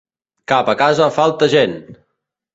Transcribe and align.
Cap 0.51 0.71
a 0.73 0.75
casa 0.79 1.11
falta 1.19 1.51
gent! 1.53 1.79